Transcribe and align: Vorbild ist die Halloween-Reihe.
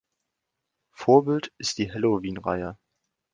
Vorbild 0.95 1.53
ist 1.59 1.77
die 1.77 1.91
Halloween-Reihe. 1.93 2.75